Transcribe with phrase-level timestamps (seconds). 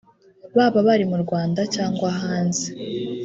[0.55, 2.65] baba bari mu Rwanda cyangwa hanze